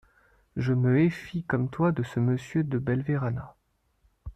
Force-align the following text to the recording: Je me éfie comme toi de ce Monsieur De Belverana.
Je 0.55 0.73
me 0.73 0.97
éfie 0.99 1.43
comme 1.43 1.69
toi 1.69 1.91
de 1.91 2.01
ce 2.01 2.19
Monsieur 2.19 2.63
De 2.63 2.79
Belverana. 2.79 3.53